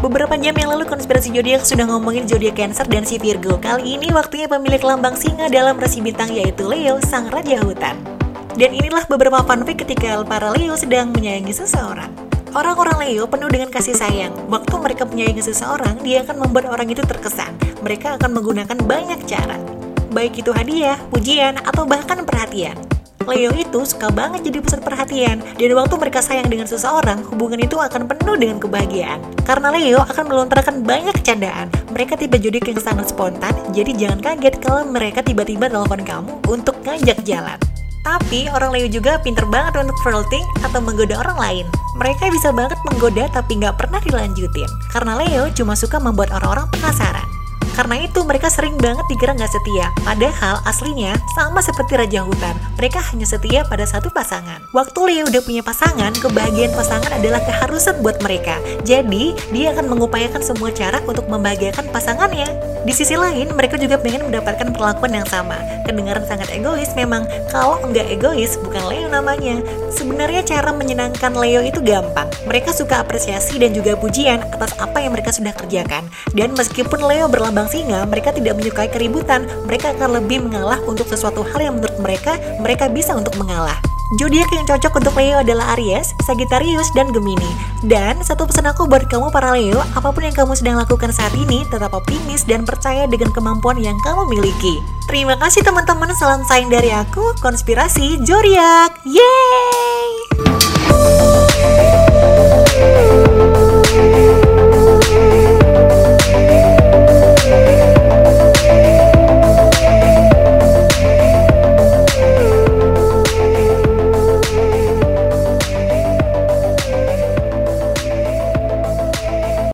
Beberapa 0.00 0.32
jam 0.40 0.56
yang 0.56 0.72
lalu 0.72 0.88
konspirasi 0.88 1.28
zodiak 1.28 1.60
sudah 1.60 1.84
ngomongin 1.84 2.24
zodiak 2.24 2.56
Cancer 2.56 2.88
dan 2.88 3.04
si 3.04 3.20
Virgo. 3.20 3.60
Kali 3.60 4.00
ini 4.00 4.08
waktunya 4.08 4.48
pemilik 4.48 4.80
lambang 4.80 5.12
singa 5.12 5.52
dalam 5.52 5.76
rasi 5.76 6.00
bintang 6.00 6.32
yaitu 6.32 6.64
Leo, 6.64 6.96
sang 7.04 7.28
raja 7.28 7.60
hutan. 7.60 8.00
Dan 8.56 8.72
inilah 8.72 9.04
beberapa 9.12 9.44
fun 9.44 9.60
fact 9.60 9.84
ketika 9.84 10.24
para 10.24 10.56
Leo 10.56 10.72
sedang 10.72 11.12
menyayangi 11.12 11.52
seseorang. 11.52 12.08
Orang-orang 12.56 12.96
Leo 12.96 13.28
penuh 13.28 13.52
dengan 13.52 13.68
kasih 13.68 13.92
sayang. 13.92 14.32
Waktu 14.48 14.72
mereka 14.80 15.04
menyayangi 15.04 15.44
seseorang, 15.44 16.00
dia 16.00 16.24
akan 16.24 16.48
membuat 16.48 16.72
orang 16.72 16.88
itu 16.88 17.04
terkesan. 17.04 17.52
Mereka 17.84 18.16
akan 18.16 18.40
menggunakan 18.40 18.80
banyak 18.80 19.20
cara. 19.28 19.60
Baik 20.16 20.40
itu 20.40 20.48
hadiah, 20.56 20.96
pujian, 21.12 21.60
atau 21.60 21.84
bahkan 21.84 22.24
perhatian. 22.24 22.80
Leo 23.28 23.52
itu 23.52 23.84
suka 23.84 24.08
banget 24.08 24.48
jadi 24.48 24.64
pusat 24.64 24.80
perhatian 24.80 25.44
dan 25.44 25.70
waktu 25.76 25.94
mereka 26.00 26.24
sayang 26.24 26.48
dengan 26.48 26.64
seseorang, 26.64 27.20
hubungan 27.28 27.60
itu 27.60 27.76
akan 27.76 28.08
penuh 28.08 28.32
dengan 28.40 28.56
kebahagiaan. 28.56 29.20
Karena 29.44 29.68
Leo 29.76 30.00
akan 30.00 30.24
melontarkan 30.24 30.80
banyak 30.80 31.20
candaan. 31.20 31.68
Mereka 31.92 32.16
tiba 32.16 32.40
jodik 32.40 32.64
yang 32.72 32.80
sangat 32.80 33.12
spontan, 33.12 33.52
jadi 33.76 33.92
jangan 33.92 34.24
kaget 34.24 34.56
kalau 34.64 34.88
mereka 34.88 35.20
tiba-tiba 35.20 35.68
telepon 35.68 36.00
kamu 36.00 36.32
untuk 36.48 36.80
ngajak 36.80 37.20
jalan. 37.28 37.60
Tapi 38.00 38.48
orang 38.56 38.72
Leo 38.72 38.88
juga 38.88 39.20
pinter 39.20 39.44
banget 39.44 39.78
untuk 39.78 40.00
flirting 40.00 40.42
atau 40.64 40.80
menggoda 40.80 41.20
orang 41.20 41.38
lain. 41.38 41.66
Mereka 42.00 42.32
bisa 42.32 42.48
banget 42.50 42.80
menggoda 42.88 43.28
tapi 43.36 43.60
nggak 43.60 43.76
pernah 43.76 44.00
dilanjutin. 44.00 44.70
Karena 44.88 45.20
Leo 45.20 45.52
cuma 45.52 45.76
suka 45.76 46.00
membuat 46.00 46.32
orang-orang 46.32 46.66
penasaran. 46.72 47.29
Karena 47.80 47.96
itu 47.96 48.20
mereka 48.28 48.52
sering 48.52 48.76
banget 48.76 49.08
dikira 49.08 49.32
nggak 49.32 49.56
setia. 49.56 49.88
Padahal 50.04 50.60
aslinya 50.68 51.16
sama 51.32 51.64
seperti 51.64 51.96
Raja 51.96 52.28
Hutan. 52.28 52.52
Mereka 52.76 53.00
hanya 53.08 53.24
setia 53.24 53.64
pada 53.64 53.88
satu 53.88 54.12
pasangan. 54.12 54.60
Waktu 54.76 55.00
Leo 55.08 55.24
udah 55.32 55.40
punya 55.40 55.64
pasangan, 55.64 56.12
kebahagiaan 56.12 56.76
pasangan 56.76 57.08
adalah 57.08 57.40
keharusan 57.40 58.04
buat 58.04 58.20
mereka. 58.20 58.60
Jadi, 58.84 59.32
dia 59.48 59.72
akan 59.72 59.96
mengupayakan 59.96 60.44
semua 60.44 60.68
cara 60.76 61.00
untuk 61.08 61.24
membahagiakan 61.32 61.88
pasangannya. 61.88 62.52
Di 62.80 62.96
sisi 62.96 63.12
lain, 63.12 63.52
mereka 63.52 63.76
juga 63.76 64.00
pengen 64.00 64.32
mendapatkan 64.32 64.72
perlakuan 64.72 65.12
yang 65.12 65.28
sama. 65.28 65.60
Kedengaran 65.84 66.24
sangat 66.24 66.48
egois 66.48 66.88
memang. 66.96 67.28
Kalau 67.52 67.76
nggak 67.84 68.08
egois, 68.08 68.56
bukan 68.56 68.88
Leo 68.88 69.08
namanya. 69.12 69.60
Sebenarnya 69.92 70.40
cara 70.46 70.72
menyenangkan 70.72 71.36
Leo 71.36 71.60
itu 71.60 71.84
gampang. 71.84 72.32
Mereka 72.48 72.72
suka 72.72 73.04
apresiasi 73.04 73.60
dan 73.60 73.76
juga 73.76 74.00
pujian 74.00 74.40
atas 74.48 74.72
apa 74.80 75.04
yang 75.04 75.12
mereka 75.12 75.28
sudah 75.28 75.52
kerjakan. 75.52 76.08
Dan 76.32 76.56
meskipun 76.56 77.04
Leo 77.04 77.28
berlambang 77.28 77.68
singa, 77.68 78.08
mereka 78.08 78.32
tidak 78.32 78.56
menyukai 78.56 78.88
keributan. 78.88 79.44
Mereka 79.68 80.00
akan 80.00 80.24
lebih 80.24 80.48
mengalah 80.48 80.80
untuk 80.88 81.04
sesuatu 81.04 81.44
hal 81.44 81.60
yang 81.60 81.74
menurut 81.76 82.00
mereka, 82.00 82.40
mereka 82.64 82.88
bisa 82.88 83.12
untuk 83.12 83.36
mengalah. 83.36 83.89
Zodiak 84.10 84.50
yang 84.50 84.66
cocok 84.66 84.98
untuk 84.98 85.14
Leo 85.14 85.38
adalah 85.38 85.78
Aries, 85.78 86.18
Sagittarius, 86.26 86.90
dan 86.98 87.14
Gemini. 87.14 87.46
Dan 87.86 88.18
satu 88.26 88.42
pesan 88.42 88.66
aku 88.66 88.90
buat 88.90 89.06
kamu 89.06 89.30
para 89.30 89.54
Leo, 89.54 89.78
apa 89.94 90.10
pun 90.10 90.26
yang 90.26 90.34
kamu 90.34 90.58
sedang 90.58 90.82
lakukan 90.82 91.14
saat 91.14 91.30
ini, 91.38 91.62
tetap 91.70 91.94
optimis 91.94 92.42
dan 92.42 92.66
percaya 92.66 93.06
dengan 93.06 93.30
kemampuan 93.30 93.78
yang 93.78 93.94
kamu 94.02 94.26
miliki. 94.26 94.82
Terima 95.06 95.38
kasih 95.38 95.62
teman-teman, 95.62 96.10
salam 96.18 96.42
sayang 96.42 96.74
dari 96.74 96.90
aku, 96.90 97.38
Konspirasi 97.38 98.18
Zodiak. 98.26 98.98
Yeay! 99.06 99.89